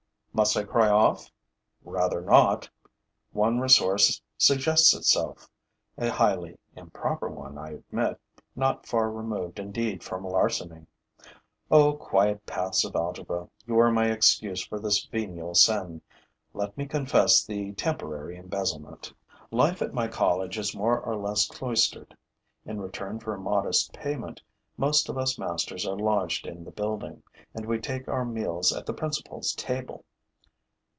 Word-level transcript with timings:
Must 0.33 0.55
I 0.55 0.63
cry 0.63 0.87
off? 0.89 1.29
Rather 1.83 2.21
not! 2.21 2.69
One 3.33 3.59
resource 3.59 4.21
suggests 4.37 4.93
itself: 4.93 5.49
a 5.97 6.07
highly 6.09 6.57
improper 6.73 7.27
one, 7.27 7.57
I 7.57 7.71
admit, 7.71 8.17
not 8.55 8.85
far 8.85 9.11
removed 9.11 9.59
indeed 9.59 10.03
from 10.05 10.23
larceny. 10.23 10.85
O 11.69 11.91
quiet 11.97 12.45
paths 12.45 12.85
of 12.85 12.95
algebra, 12.95 13.49
you 13.67 13.77
are 13.77 13.91
my 13.91 14.05
excuse 14.05 14.65
for 14.65 14.79
this 14.79 15.05
venial 15.05 15.53
sin! 15.53 16.01
Let 16.53 16.77
me 16.77 16.85
confess 16.85 17.43
the 17.43 17.73
temporary 17.73 18.37
embezzlement. 18.37 19.11
Life 19.51 19.81
at 19.81 19.93
my 19.93 20.07
college 20.07 20.57
is 20.57 20.73
more 20.73 20.97
or 21.01 21.17
less 21.17 21.45
cloistered. 21.45 22.15
In 22.65 22.79
return 22.79 23.19
for 23.19 23.33
a 23.35 23.39
modest 23.39 23.91
payment, 23.91 24.41
most 24.77 25.09
of 25.09 25.17
us 25.17 25.37
masters 25.37 25.85
are 25.85 25.99
lodged 25.99 26.47
in 26.47 26.63
the 26.63 26.71
building; 26.71 27.21
and 27.53 27.65
we 27.65 27.79
take 27.81 28.07
our 28.07 28.23
meals 28.23 28.71
at 28.73 28.85
the 28.85 28.93
principal's 28.93 29.51
table. 29.55 30.05